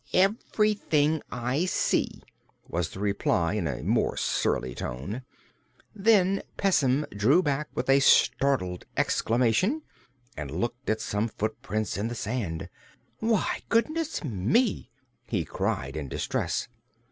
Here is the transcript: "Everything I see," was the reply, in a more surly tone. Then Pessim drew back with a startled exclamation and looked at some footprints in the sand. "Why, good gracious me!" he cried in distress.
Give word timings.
"Everything 0.13 1.21
I 1.31 1.65
see," 1.65 2.23
was 2.67 2.89
the 2.89 2.99
reply, 2.99 3.53
in 3.53 3.67
a 3.67 3.83
more 3.83 4.17
surly 4.17 4.73
tone. 4.73 5.21
Then 5.93 6.41
Pessim 6.57 7.05
drew 7.15 7.43
back 7.43 7.67
with 7.75 7.87
a 7.87 7.99
startled 7.99 8.87
exclamation 8.97 9.83
and 10.35 10.49
looked 10.49 10.89
at 10.89 11.01
some 11.01 11.27
footprints 11.27 11.97
in 11.97 12.07
the 12.07 12.15
sand. 12.15 12.67
"Why, 13.19 13.61
good 13.69 13.93
gracious 13.93 14.23
me!" 14.23 14.89
he 15.27 15.45
cried 15.45 15.95
in 15.95 16.07
distress. 16.09 16.67